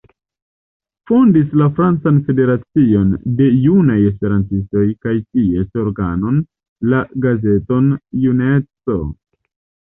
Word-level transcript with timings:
Fondis 1.09 1.51
la 1.61 1.65
Francan 1.79 2.15
Federacion 2.29 3.11
de 3.41 3.49
Junaj 3.65 3.97
Esperantistoj, 4.13 4.87
kaj 5.05 5.13
ties 5.19 5.77
organon, 5.83 6.41
la 6.95 7.03
gazeton 7.27 7.93
„juneco“. 8.25 8.99